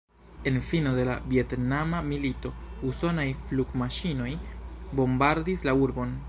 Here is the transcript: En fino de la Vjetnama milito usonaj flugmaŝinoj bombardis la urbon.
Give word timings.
En 0.45 0.63
fino 0.63 0.95
de 0.99 1.03
la 1.09 1.17
Vjetnama 1.33 1.99
milito 2.13 2.53
usonaj 2.93 3.27
flugmaŝinoj 3.51 4.31
bombardis 5.03 5.69
la 5.71 5.79
urbon. 5.87 6.19